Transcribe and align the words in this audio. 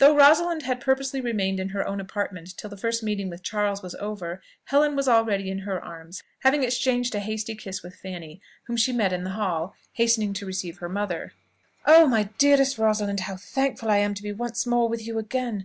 Though 0.00 0.16
Rosalind 0.16 0.64
had 0.64 0.80
purposely 0.80 1.20
remained 1.20 1.60
in 1.60 1.68
her 1.68 1.86
own 1.86 2.00
apartment 2.00 2.56
till 2.56 2.68
the 2.68 2.76
first 2.76 3.00
meeting 3.00 3.30
with 3.30 3.44
Charles 3.44 3.80
was 3.80 3.94
over, 4.00 4.42
Helen 4.64 4.96
was 4.96 5.06
already 5.06 5.52
in 5.52 5.60
her 5.60 5.80
arms; 5.80 6.20
having 6.40 6.64
exchanged 6.64 7.14
a 7.14 7.20
hasty 7.20 7.54
kiss 7.54 7.80
with 7.80 7.94
Fanny, 7.94 8.42
whom 8.66 8.76
she 8.76 8.90
met 8.92 9.12
in 9.12 9.22
the 9.22 9.30
hall, 9.38 9.76
hastening 9.92 10.32
to 10.32 10.46
receive 10.46 10.78
her 10.78 10.88
mother. 10.88 11.32
"Oh! 11.86 12.08
my 12.08 12.24
dearest 12.38 12.76
Rosalind! 12.76 13.20
How 13.20 13.36
thankful 13.36 13.88
am 13.88 14.10
I 14.10 14.14
to 14.14 14.22
be 14.24 14.32
once 14.32 14.66
more 14.66 14.88
with 14.88 15.06
you 15.06 15.16
again! 15.16 15.64